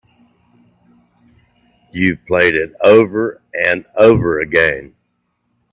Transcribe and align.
You've 1.91 2.25
played 2.25 2.55
it 2.55 2.71
over 2.83 3.43
and 3.53 3.85
over 3.95 4.39
again. 4.39 4.95